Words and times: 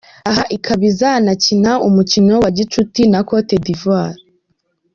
Aha 0.29 0.43
ikaba 0.55 0.83
izanakina 0.91 1.71
umukino 1.87 2.33
wa 2.43 2.49
gicuti 2.57 3.01
na 3.11 3.19
Cote 3.27 3.55
d’Ivoire. 3.63 4.21